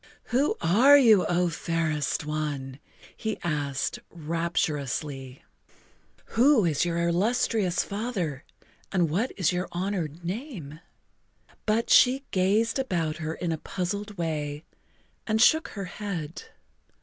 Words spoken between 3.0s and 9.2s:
he asked rapturously. "Who is your illustrious father and